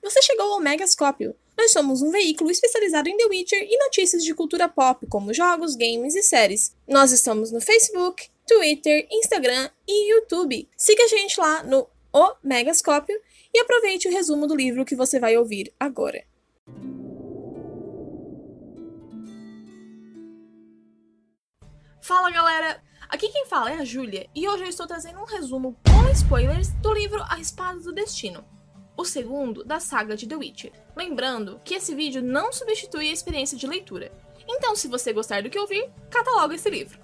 [0.00, 1.34] Você chegou ao Megascópio.
[1.56, 5.74] Nós somos um veículo especializado em The Witcher e notícias de cultura pop, como jogos,
[5.74, 6.74] games e séries.
[6.88, 10.68] Nós estamos no Facebook, Twitter, Instagram e YouTube.
[10.76, 13.20] Siga a gente lá no O Megascópio
[13.52, 16.24] e aproveite o resumo do livro que você vai ouvir agora.
[22.00, 25.76] Fala galera, aqui quem fala é a Júlia e hoje eu estou trazendo um resumo
[25.84, 28.44] com spoilers do livro A Espada do Destino
[28.96, 30.72] o segundo da saga de The Witcher.
[30.94, 34.12] Lembrando que esse vídeo não substitui a experiência de leitura,
[34.46, 36.98] então se você gostar do que ouvir, cataloga esse livro.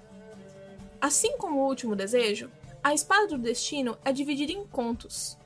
[1.01, 2.51] Assim como o último desejo,
[2.83, 5.37] a Espada do Destino é dividida em contos.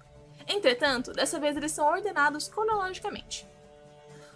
[0.48, 3.48] Entretanto, dessa vez eles são ordenados cronologicamente.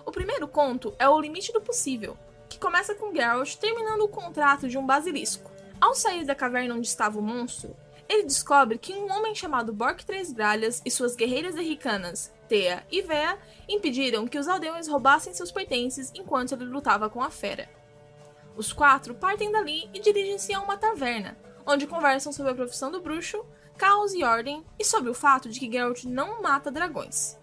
[0.05, 2.17] O primeiro conto é O Limite do Possível,
[2.47, 5.51] que começa com Geralt terminando o contrato de um basilisco.
[5.81, 7.75] Ao sair da caverna onde estava o monstro,
[8.09, 13.01] ele descobre que um homem chamado Bork Três Gralhas e suas guerreiras erricanas, Thea e
[13.01, 17.69] Vea, impediram que os aldeões roubassem seus pertences enquanto ele lutava com a fera.
[18.55, 23.01] Os quatro partem dali e dirigem-se a uma taverna, onde conversam sobre a profissão do
[23.01, 23.45] bruxo,
[23.77, 27.37] caos e ordem, e sobre o fato de que Geralt não mata dragões.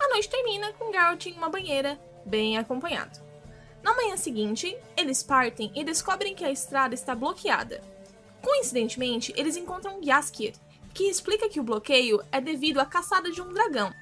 [0.00, 3.20] A noite termina com Geralt em uma banheira, bem acompanhado.
[3.82, 7.80] Na manhã seguinte, eles partem e descobrem que a estrada está bloqueada,
[8.42, 10.54] Coincidentemente, eles encontram Yaskir,
[10.92, 13.94] que explica que o bloqueio é devido à caçada de um dragão.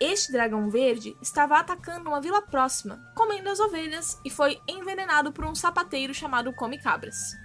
[0.00, 5.44] Este dragão verde estava atacando uma vila próxima, comendo as ovelhas e foi envenenado por
[5.44, 7.36] um sapateiro chamado Come Cabras.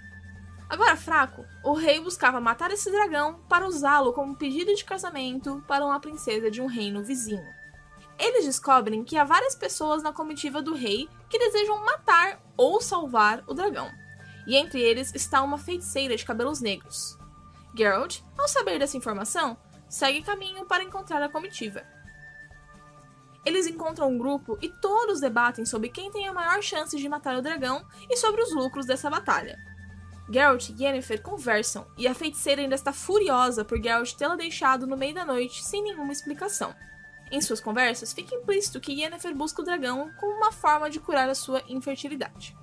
[0.68, 5.84] Agora fraco, o rei buscava matar esse dragão para usá-lo como pedido de casamento para
[5.84, 7.46] uma princesa de um reino vizinho.
[8.18, 13.42] Eles descobrem que há várias pessoas na comitiva do rei que desejam matar ou salvar
[13.46, 13.90] o dragão
[14.46, 17.18] e entre eles está uma feiticeira de cabelos negros.
[17.76, 19.56] Geralt, ao saber dessa informação,
[19.88, 21.82] segue caminho para encontrar a comitiva.
[23.44, 27.36] Eles encontram um grupo e todos debatem sobre quem tem a maior chance de matar
[27.36, 29.58] o dragão e sobre os lucros dessa batalha.
[30.30, 34.96] Geralt e Yennefer conversam, e a feiticeira ainda está furiosa por Geralt tê-la deixado no
[34.96, 36.74] meio da noite sem nenhuma explicação.
[37.32, 41.28] Em suas conversas, fica implícito que Yennefer busca o dragão como uma forma de curar
[41.28, 42.56] a sua infertilidade.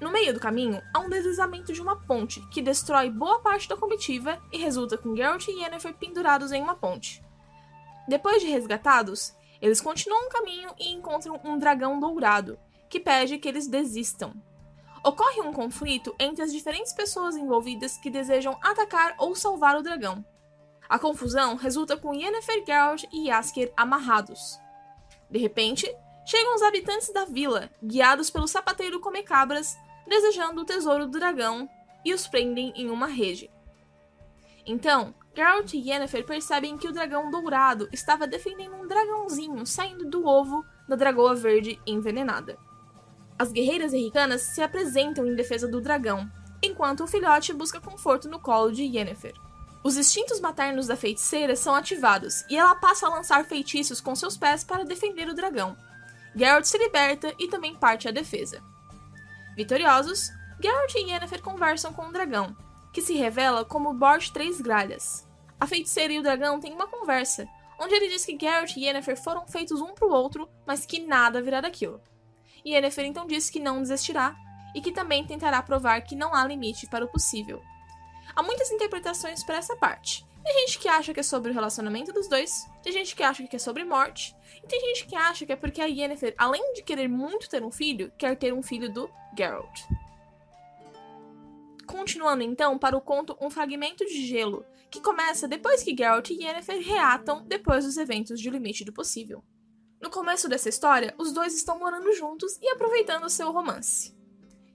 [0.00, 3.76] No meio do caminho, há um deslizamento de uma ponte, que destrói boa parte da
[3.76, 7.22] comitiva e resulta com Geralt e Yennefer pendurados em uma ponte.
[8.06, 12.58] Depois de resgatados, eles continuam o caminho e encontram um dragão dourado,
[12.88, 14.32] que pede que eles desistam.
[15.04, 20.24] Ocorre um conflito entre as diferentes pessoas envolvidas que desejam atacar ou salvar o dragão.
[20.88, 24.58] A confusão resulta com Yennefer, Geralt e Yasker amarrados.
[25.30, 25.86] De repente,
[26.24, 29.76] chegam os habitantes da vila, guiados pelo sapateiro Comecabras,
[30.08, 31.68] desejando o tesouro do dragão
[32.04, 33.50] e os prendem em uma rede.
[34.66, 40.26] Então, Geralt e Yennefer percebem que o dragão dourado estava defendendo um dragãozinho saindo do
[40.26, 42.58] ovo da dragoa verde envenenada.
[43.38, 46.28] As guerreiras erricanas se apresentam em defesa do dragão,
[46.62, 49.32] enquanto o filhote busca conforto no colo de Yennefer.
[49.84, 54.36] Os instintos maternos da feiticeira são ativados e ela passa a lançar feitiços com seus
[54.36, 55.76] pés para defender o dragão.
[56.34, 58.60] Geralt se liberta e também parte à defesa.
[59.58, 60.30] Vitoriosos,
[60.62, 62.56] Geralt e Yennefer conversam com o dragão,
[62.92, 65.28] que se revela como Bort Três Gralhas.
[65.58, 67.44] A feiticeira e o dragão têm uma conversa,
[67.76, 71.42] onde ele diz que Geralt e Yennefer foram feitos um pro outro, mas que nada
[71.42, 72.00] virá daquilo.
[72.64, 74.36] Yennefer então diz que não desistirá
[74.76, 77.60] e que também tentará provar que não há limite para o possível.
[78.36, 80.24] Há muitas interpretações para essa parte.
[80.48, 83.46] Tem gente que acha que é sobre o relacionamento dos dois, tem gente que acha
[83.46, 86.72] que é sobre morte, e tem gente que acha que é porque a Yennefer, além
[86.72, 89.82] de querer muito ter um filho, quer ter um filho do Geralt.
[91.86, 96.42] Continuando então para o conto Um Fragmento de Gelo, que começa depois que Geralt e
[96.42, 99.44] Yennefer reatam depois dos eventos de Limite do Possível.
[100.00, 104.16] No começo dessa história, os dois estão morando juntos e aproveitando seu romance.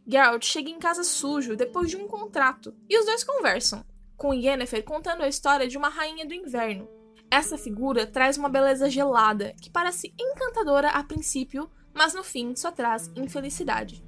[0.05, 3.83] Geralt chega em casa sujo depois de um contrato e os dois conversam,
[4.17, 6.87] com Yennefer contando a história de uma rainha do inverno,
[7.33, 12.71] essa figura traz uma beleza gelada, que parece encantadora a princípio, mas no fim só
[12.71, 14.05] traz infelicidade.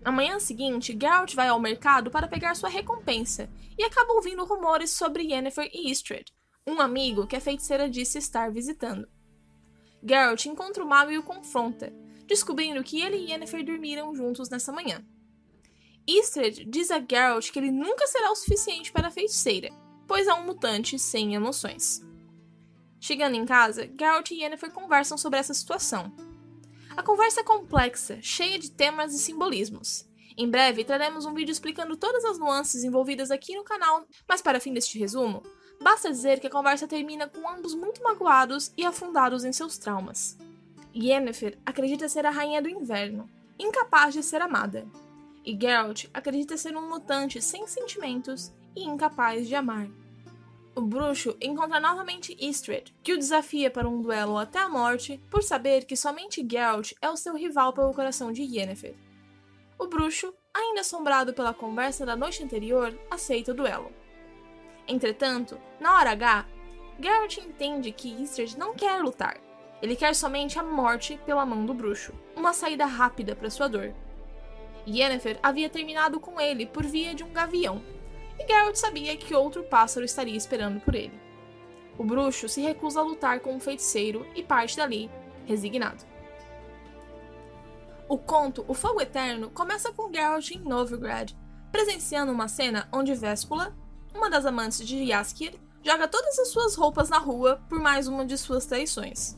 [0.00, 3.46] Na manhã seguinte, Geralt vai ao mercado para pegar sua recompensa
[3.78, 6.32] e acaba ouvindo rumores sobre Yennefer e Istred,
[6.66, 9.06] um amigo que a feiticeira disse estar visitando.
[10.02, 11.92] Geralt encontra o mago e o confronta,
[12.26, 15.04] descobrindo que ele e Yennefer dormiram juntos nessa manhã.
[16.06, 19.70] Istred diz a Geralt que ele nunca será o suficiente para a feiticeira,
[20.06, 22.02] pois é um mutante sem emoções.
[23.00, 26.12] Chegando em casa, Geralt e Yennefer conversam sobre essa situação.
[26.96, 30.08] A conversa é complexa, cheia de temas e simbolismos.
[30.36, 34.60] Em breve traremos um vídeo explicando todas as nuances envolvidas aqui no canal, mas para
[34.60, 35.42] fim deste resumo,
[35.82, 40.38] Basta dizer que a conversa termina com ambos muito magoados e afundados em seus traumas.
[40.94, 43.28] Yennefer acredita ser a rainha do inverno,
[43.58, 44.86] incapaz de ser amada.
[45.44, 49.88] E Geralt acredita ser um mutante sem sentimentos e incapaz de amar.
[50.74, 55.42] O bruxo encontra novamente Istred, que o desafia para um duelo até a morte por
[55.42, 58.94] saber que somente Geralt é o seu rival pelo coração de Yennefer.
[59.78, 63.92] O bruxo, ainda assombrado pela conversa da noite anterior, aceita o duelo.
[64.88, 66.46] Entretanto, na hora H,
[66.98, 69.38] Geralt entende que Istred não quer lutar.
[69.82, 73.92] Ele quer somente a morte pela mão do bruxo, uma saída rápida para sua dor.
[74.86, 77.82] Yennefer havia terminado com ele por via de um gavião,
[78.38, 81.20] e Geralt sabia que outro pássaro estaria esperando por ele.
[81.98, 85.10] O bruxo se recusa a lutar com o feiticeiro e parte dali,
[85.46, 86.04] resignado.
[88.08, 91.32] O conto O Fogo Eterno começa com Geralt em Novigrad,
[91.70, 93.74] presenciando uma cena onde Véspula,
[94.14, 98.24] uma das amantes de Jaskier, joga todas as suas roupas na rua por mais uma
[98.24, 99.36] de suas traições.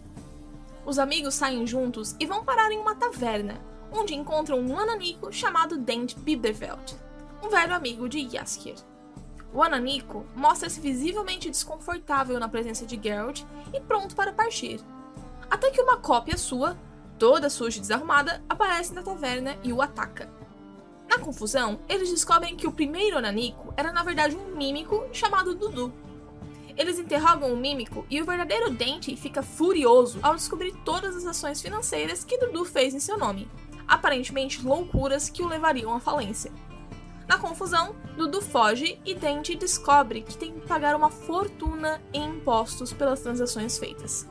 [0.85, 3.61] Os amigos saem juntos e vão parar em uma taverna,
[3.95, 6.97] onde encontram um ananico chamado Dent Biberveld,
[7.43, 8.77] um velho amigo de Jaskier.
[9.53, 13.43] O Ananico mostra-se visivelmente desconfortável na presença de Geralt
[13.73, 14.81] e pronto para partir.
[15.49, 16.77] Até que uma cópia sua,
[17.21, 20.29] toda suja e desarrumada, aparece na taverna e o ataca.
[21.09, 25.95] Na confusão, eles descobrem que o primeiro Ananico era na verdade um mímico chamado Dudu.
[26.77, 31.63] Eles interrogam o mímico e o verdadeiro Dente fica furioso ao descobrir todas as ações
[31.63, 33.49] financeiras que Dudu fez em seu nome,
[33.87, 36.53] aparentemente loucuras que o levariam à falência.
[37.27, 42.93] Na confusão, Dudu foge e Dente descobre que tem que pagar uma fortuna em impostos
[42.93, 44.29] pelas transações feitas.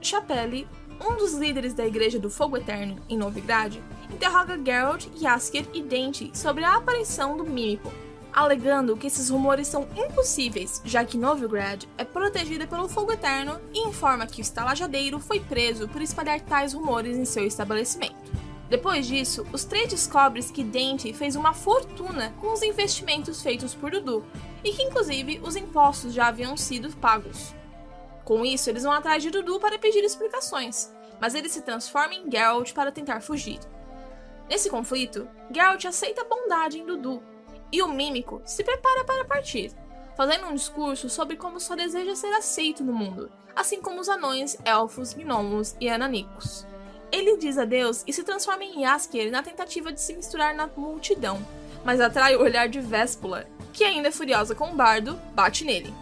[0.00, 0.66] Chapelle,
[1.00, 3.76] um dos líderes da Igreja do Fogo Eterno em Novigrad,
[4.10, 7.92] interroga Geralt, Jaskier e Dente sobre a aparição do Mímico,
[8.32, 13.86] alegando que esses rumores são impossíveis, já que Novigrad é protegida pelo Fogo Eterno e
[13.86, 18.32] informa que o estalajadeiro foi preso por espalhar tais rumores em seu estabelecimento.
[18.72, 23.90] Depois disso, os três descobrem que Dente fez uma fortuna com os investimentos feitos por
[23.90, 24.24] Dudu,
[24.64, 27.54] e que inclusive os impostos já haviam sido pagos.
[28.24, 30.90] Com isso, eles vão atrás de Dudu para pedir explicações,
[31.20, 33.60] mas ele se transforma em Geralt para tentar fugir.
[34.48, 37.22] Nesse conflito, Geralt aceita a bondade em Dudu,
[37.70, 39.70] e o Mímico se prepara para partir,
[40.16, 44.56] fazendo um discurso sobre como só deseja ser aceito no mundo, assim como os anões,
[44.64, 46.66] elfos, gnomos e ananicos.
[47.12, 51.46] Ele diz adeus e se transforma em Yaskier na tentativa de se misturar na multidão,
[51.84, 55.92] mas atrai o olhar de Véspula, que ainda é furiosa com o bardo, bate nele.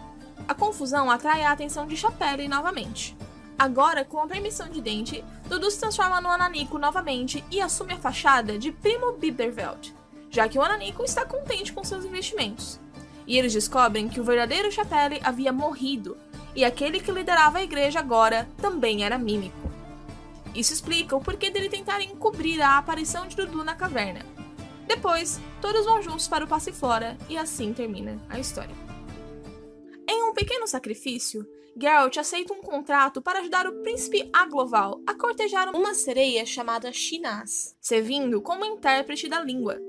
[0.47, 3.15] A confusão atrai a atenção de Chapelle novamente.
[3.59, 7.97] Agora, com a permissão de Dente, Dudu se transforma no Ananico novamente e assume a
[7.97, 9.93] fachada de Primo Biberveld,
[10.29, 12.79] já que o Ananico está contente com seus investimentos.
[13.27, 16.17] E eles descobrem que o verdadeiro Chapelle havia morrido,
[16.55, 19.60] e aquele que liderava a igreja agora também era mímico.
[20.53, 24.25] Isso explica o porquê dele tentar encobrir a aparição de Dudu na caverna.
[24.87, 28.75] Depois, todos vão juntos para o Passiflora e assim termina a história.
[30.07, 31.47] Em um pequeno sacrifício,
[31.79, 37.75] Geralt aceita um contrato para ajudar o príncipe Agloval a cortejar uma sereia chamada Shinaz,
[37.79, 39.79] servindo como intérprete da língua.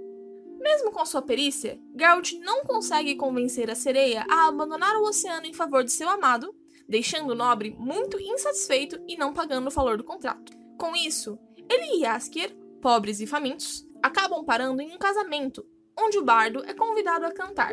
[0.60, 5.52] Mesmo com sua perícia, Geralt não consegue convencer a sereia a abandonar o oceano em
[5.52, 6.54] favor de seu amado,
[6.88, 10.52] deixando o nobre muito insatisfeito e não pagando o valor do contrato.
[10.78, 11.38] Com isso,
[11.70, 15.64] ele e Jaskier, pobres e famintos, acabam parando em um casamento,
[15.98, 17.72] onde o bardo é convidado a cantar.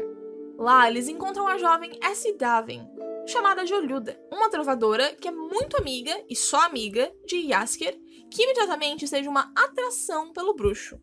[0.57, 2.31] Lá eles encontram a jovem S.
[2.37, 2.87] Daven,
[3.25, 7.97] chamada Jolhuda, uma trovadora que é muito amiga e só amiga de Jaskier,
[8.29, 10.99] que imediatamente seja uma atração pelo bruxo.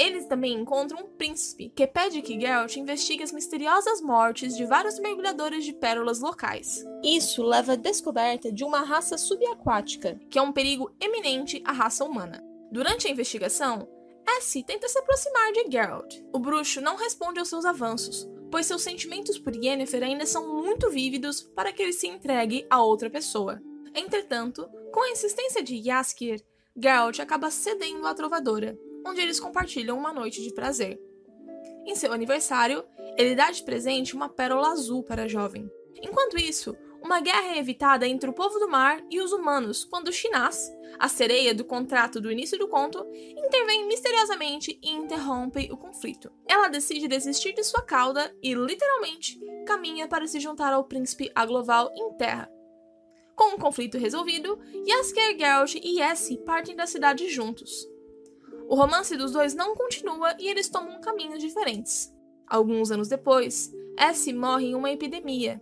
[0.00, 4.98] Eles também encontram um príncipe que pede que Geralt investigue as misteriosas mortes de vários
[4.98, 6.82] mergulhadores de pérolas locais.
[7.04, 12.02] Isso leva à descoberta de uma raça subaquática, que é um perigo eminente à raça
[12.02, 12.42] humana.
[12.72, 13.86] Durante a investigação,
[14.38, 16.22] Essie tenta se aproximar de Geralt.
[16.32, 20.88] O bruxo não responde aos seus avanços, pois seus sentimentos por Yennefer ainda são muito
[20.88, 23.60] vívidos para que ele se entregue a outra pessoa.
[23.94, 26.40] Entretanto, com a insistência de Jaskier,
[26.74, 31.00] Geralt acaba cedendo à trovadora, onde eles compartilham uma noite de prazer.
[31.86, 32.84] Em seu aniversário,
[33.16, 35.70] ele dá de presente uma pérola azul para a jovem.
[36.02, 40.12] Enquanto isso, uma guerra é evitada entre o povo do mar e os humanos quando
[40.12, 46.30] Shinaz, a sereia do contrato do início do conto, intervém misteriosamente e interrompe o conflito.
[46.46, 51.90] Ela decide desistir de sua cauda e, literalmente, caminha para se juntar ao príncipe Agloval
[51.96, 52.50] em terra.
[53.34, 57.88] Com o conflito resolvido, Jaskier, Geralt e Essie partem da cidade juntos.
[58.70, 62.14] O romance dos dois não continua e eles tomam caminhos diferentes.
[62.46, 65.60] Alguns anos depois, Essie morre em uma epidemia,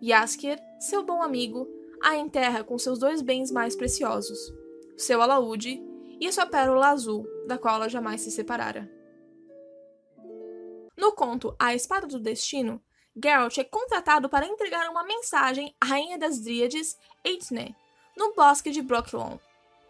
[0.00, 1.68] Yaskier, seu bom amigo,
[2.00, 4.38] a enterra com seus dois bens mais preciosos,
[4.96, 5.82] seu alaúde
[6.20, 8.88] e sua pérola azul, da qual ela jamais se separara.
[10.96, 12.80] No conto A Espada do Destino,
[13.20, 17.74] Geralt é contratado para entregar uma mensagem à Rainha das Dríades, Eithne,
[18.16, 19.36] no bosque de Brokilon.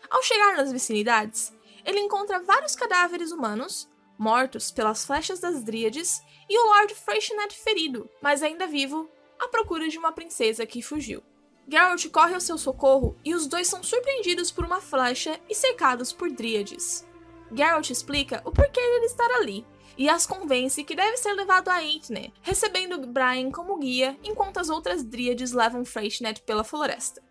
[0.09, 1.53] Ao chegar nas vicinidades,
[1.87, 3.89] ele encontra vários cadáveres humanos,
[4.19, 9.89] mortos pelas flechas das Dríades, e o Lord Freycinet ferido, mas ainda vivo, à procura
[9.89, 11.23] de uma princesa que fugiu.
[11.69, 16.13] Geralt corre ao seu socorro e os dois são surpreendidos por uma flecha e cercados
[16.13, 17.07] por Dríades.
[17.53, 19.67] Geralt explica o porquê de ele estar ali
[19.97, 24.69] e as convence que deve ser levado a Eithne, recebendo Brian como guia enquanto as
[24.69, 27.26] outras Dríades levam Freycinet pela floresta.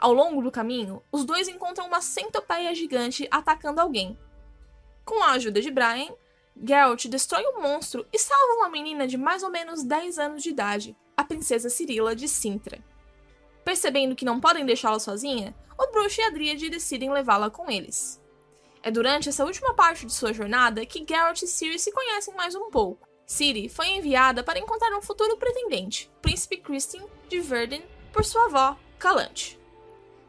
[0.00, 4.18] Ao longo do caminho, os dois encontram uma centopeia gigante atacando alguém.
[5.04, 6.08] Com a ajuda de Brian,
[6.56, 10.48] Geralt destrói o monstro e salva uma menina de mais ou menos 10 anos de
[10.48, 12.82] idade, a princesa Cirila de Sintra.
[13.62, 18.18] Percebendo que não podem deixá-la sozinha, o bruxo e a Dríade decidem levá-la com eles.
[18.82, 22.54] É durante essa última parte de sua jornada que Geralt e Ciri se conhecem mais
[22.54, 23.06] um pouco.
[23.26, 28.78] Ciri foi enviada para encontrar um futuro pretendente, Príncipe Christian de Verden, por sua avó,
[28.98, 29.59] Calante.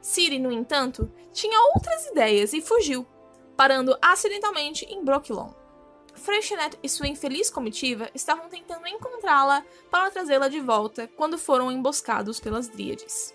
[0.01, 3.05] Ciri, no entanto, tinha outras ideias e fugiu,
[3.55, 5.51] parando acidentalmente em Brokilon.
[6.13, 12.39] Freixenet e sua infeliz comitiva estavam tentando encontrá-la para trazê-la de volta quando foram emboscados
[12.39, 13.34] pelas Dríades.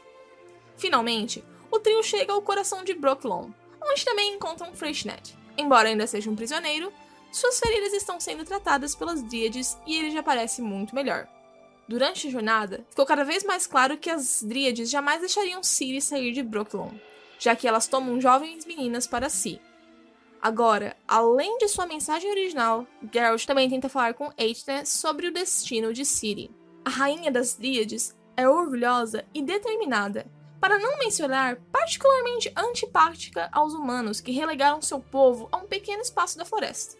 [0.76, 5.37] Finalmente, o trio chega ao coração de Brooklyn, onde também encontram Freixenet.
[5.56, 6.92] Embora ainda seja um prisioneiro,
[7.32, 11.28] suas feridas estão sendo tratadas pelas Dríades e ele já parece muito melhor.
[11.88, 16.33] Durante a jornada, ficou cada vez mais claro que as Dríades jamais deixariam Ciri sair
[16.33, 17.00] de Brooklyn,
[17.38, 19.61] já que elas tomam jovens meninas para si,
[20.47, 25.93] Agora, além de sua mensagem original, Geralt também tenta falar com Eithne sobre o destino
[25.93, 26.50] de Ciri.
[26.85, 34.21] A rainha das Dríades é orgulhosa e determinada, para não mencionar particularmente antipática aos humanos
[34.21, 36.97] que relegaram seu povo a um pequeno espaço da floresta.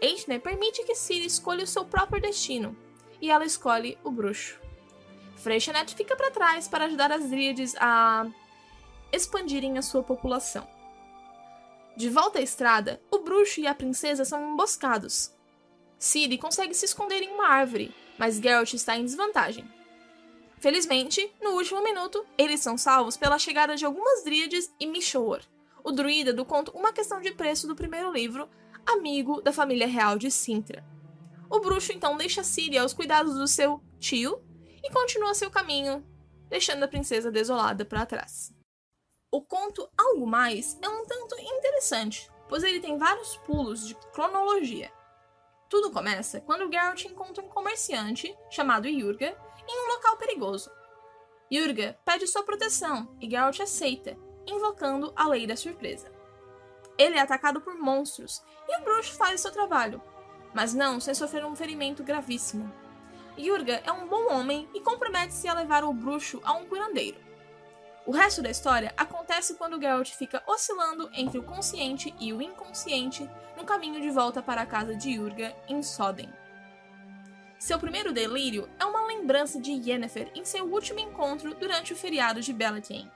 [0.00, 2.74] Eithne permite que Ciri escolha o seu próprio destino,
[3.22, 4.60] e ela escolhe o bruxo.
[5.36, 8.26] Freixenet fica para trás para ajudar as Dríades a
[9.12, 10.68] expandirem a sua população.
[11.96, 15.32] De volta à estrada, o bruxo e a princesa são emboscados.
[15.98, 19.70] Ciri consegue se esconder em uma árvore, mas Geralt está em desvantagem.
[20.58, 25.40] Felizmente, no último minuto, eles são salvos pela chegada de algumas dríades e Mishor,
[25.84, 28.48] o druida do conto Uma Questão de Preço do primeiro livro,
[28.86, 30.91] amigo da família real de Sintra.
[31.52, 34.42] O bruxo então deixa Ciri aos cuidados do seu tio
[34.82, 36.02] e continua seu caminho,
[36.48, 38.54] deixando a princesa desolada para trás.
[39.30, 44.90] O conto Algo Mais é um tanto interessante, pois ele tem vários pulos de cronologia.
[45.68, 49.36] Tudo começa quando Geralt encontra um comerciante chamado Yurga
[49.68, 50.70] em um local perigoso.
[51.52, 54.16] Yurga pede sua proteção e Geralt aceita,
[54.46, 56.10] invocando a lei da surpresa.
[56.96, 60.00] Ele é atacado por monstros e o bruxo faz seu trabalho,
[60.54, 62.72] mas não sem sofrer um ferimento gravíssimo.
[63.38, 67.18] Yurga é um bom homem e compromete-se a levar o bruxo a um curandeiro.
[68.04, 73.28] O resto da história acontece quando Geralt fica oscilando entre o consciente e o inconsciente
[73.56, 76.28] no caminho de volta para a casa de Yurga em Soden.
[77.58, 82.40] Seu primeiro delírio é uma lembrança de Yennefer em seu último encontro durante o feriado
[82.40, 83.08] de Beltane.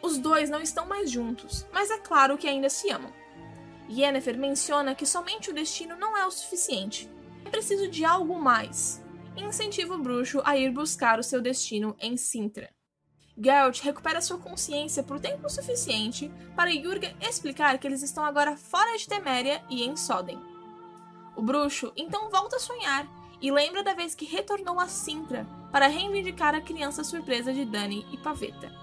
[0.00, 3.12] Os dois não estão mais juntos, mas é claro que ainda se amam.
[3.90, 7.10] Yennefer menciona que somente o destino não é o suficiente.
[7.44, 9.02] É preciso de algo mais,
[9.36, 12.70] incentiva o bruxo a ir buscar o seu destino em Sintra.
[13.42, 18.96] Geralt recupera sua consciência por tempo suficiente para Yurga explicar que eles estão agora fora
[18.96, 20.38] de Teméria e em Soden.
[21.34, 23.08] O bruxo então volta a sonhar
[23.40, 28.06] e lembra da vez que retornou a Sintra para reivindicar a criança surpresa de Dani
[28.12, 28.79] e Paveta.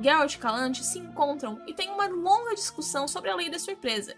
[0.00, 4.14] Geralt e Calante se encontram e têm uma longa discussão sobre a lei da surpresa,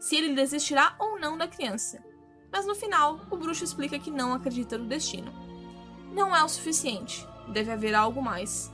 [0.00, 2.02] se ele desistirá ou não da criança.
[2.50, 5.32] Mas no final, o bruxo explica que não acredita no destino.
[6.12, 8.72] Não é o suficiente, deve haver algo mais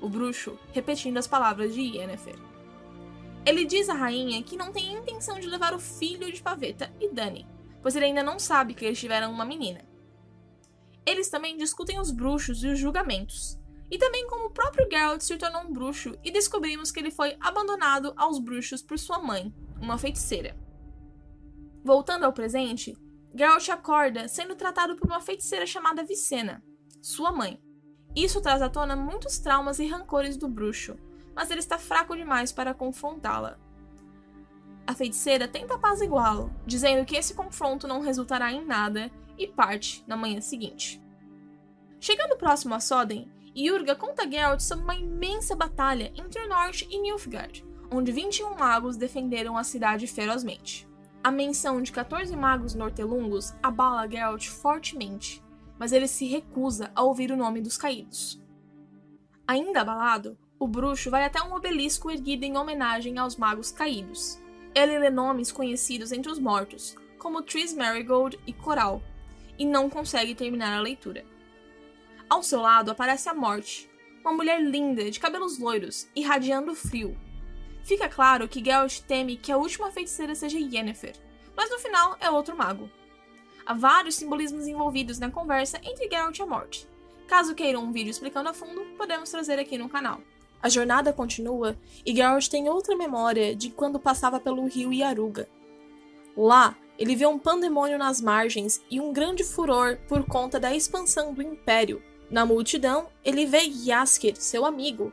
[0.00, 2.36] o bruxo, repetindo as palavras de Yennefer.
[3.46, 7.08] Ele diz à rainha que não tem intenção de levar o filho de Paveta e
[7.08, 7.46] Dani,
[7.80, 9.84] pois ele ainda não sabe que eles tiveram uma menina.
[11.06, 13.58] Eles também discutem os bruxos e os julgamentos,
[13.92, 17.36] e também como o próprio Geralt se tornou um bruxo e descobrimos que ele foi
[17.38, 20.56] abandonado aos bruxos por sua mãe, uma feiticeira.
[21.84, 22.96] Voltando ao presente,
[23.34, 26.64] Geralt acorda sendo tratado por uma feiticeira chamada Vicena,
[27.02, 27.60] sua mãe,
[28.14, 30.96] isso traz à tona muitos traumas e rancores do bruxo,
[31.34, 33.58] mas ele está fraco demais para confrontá-la.
[34.86, 40.16] A feiticeira tenta apaziguá-lo, dizendo que esse confronto não resultará em nada e parte na
[40.16, 41.00] manhã seguinte.
[41.98, 46.98] Chegando próximo a Soden, Yurga conta Geralt sobre uma imensa batalha entre o Norte e
[46.98, 50.88] Nilfgaard, onde 21 magos defenderam a cidade ferozmente.
[51.22, 55.42] A menção de 14 magos nortelungos abala Geralt fortemente,
[55.78, 58.40] mas ele se recusa a ouvir o nome dos caídos.
[59.46, 64.40] Ainda abalado, o bruxo vai até um obelisco erguido em homenagem aos magos caídos.
[64.74, 69.02] Ele lê nomes conhecidos entre os mortos, como Tris Marigold e Coral,
[69.58, 71.24] e não consegue terminar a leitura.
[72.32, 73.90] Ao seu lado aparece a Morte,
[74.22, 77.14] uma mulher linda, de cabelos loiros, irradiando frio.
[77.84, 81.14] Fica claro que Geralt teme que a última feiticeira seja Yennefer,
[81.54, 82.88] mas no final é outro mago.
[83.66, 86.88] Há vários simbolismos envolvidos na conversa entre Geralt e a Morte.
[87.28, 90.22] Caso queiram um vídeo explicando a fundo, podemos trazer aqui no canal.
[90.62, 95.50] A jornada continua e Geralt tem outra memória de quando passava pelo rio Yaruga.
[96.34, 101.34] Lá, ele vê um pandemônio nas margens e um grande furor por conta da expansão
[101.34, 105.12] do Império, na multidão, ele vê Yasker, seu amigo,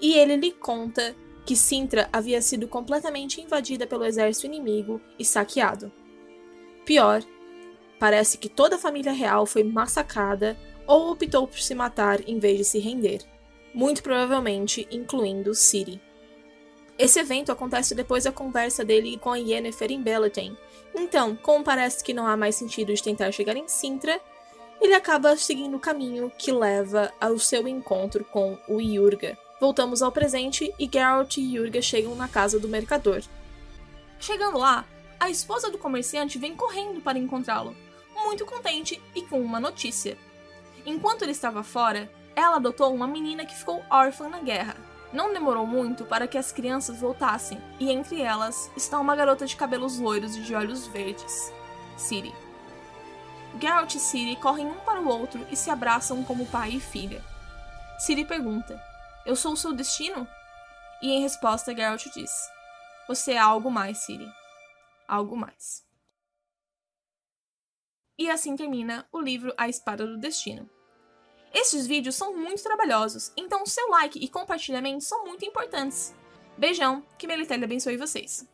[0.00, 5.92] e ele lhe conta que Sintra havia sido completamente invadida pelo exército inimigo e saqueado.
[6.86, 7.22] Pior,
[8.00, 10.56] parece que toda a família real foi massacrada
[10.86, 13.20] ou optou por se matar em vez de se render,
[13.74, 16.00] muito provavelmente incluindo Ciri.
[16.98, 20.56] Esse evento acontece depois da conversa dele com a Yennefer em Beleten.
[20.94, 24.18] Então, como parece que não há mais sentido de tentar chegar em Sintra,
[24.80, 29.38] ele acaba seguindo o caminho que leva ao seu encontro com o Yurga.
[29.60, 33.22] Voltamos ao presente e Geralt e Yurga chegam na casa do mercador.
[34.18, 34.84] Chegando lá,
[35.18, 37.74] a esposa do comerciante vem correndo para encontrá-lo,
[38.14, 40.18] muito contente e com uma notícia.
[40.84, 44.76] Enquanto ele estava fora, ela adotou uma menina que ficou órfã na guerra.
[45.12, 49.56] Não demorou muito para que as crianças voltassem, e entre elas está uma garota de
[49.56, 51.52] cabelos loiros e de olhos verdes,
[51.96, 52.43] Ciri.
[53.60, 57.24] Geralt e Ciri correm um para o outro e se abraçam como pai e filha.
[57.98, 58.82] Ciri pergunta:
[59.24, 60.26] Eu sou o seu destino?
[61.00, 62.30] E em resposta, Geralt diz:
[63.08, 64.28] Você é algo mais, Ciri.
[65.06, 65.84] Algo mais.
[68.18, 70.68] E assim termina o livro A Espada do Destino.
[71.52, 76.14] Estes vídeos são muito trabalhosos, então o seu like e compartilhamento são muito importantes.
[76.58, 78.48] Beijão, que Melitelli abençoe vocês.